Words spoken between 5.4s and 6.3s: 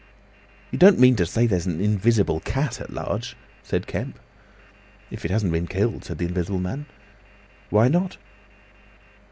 been killed," said the